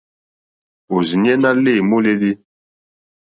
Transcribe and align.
Òrzìɲɛ́ 0.95 1.39
ná 1.41 1.49
lê 1.63 1.73
môlélí. 1.89 2.31